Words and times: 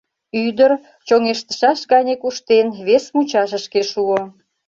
Ӱдыр, 0.45 0.71
чоҥештышаш 1.07 1.79
гане 1.91 2.13
куштен, 2.21 2.67
вес 2.85 3.05
мучашышке 3.15 3.81
шуо. 3.91 4.19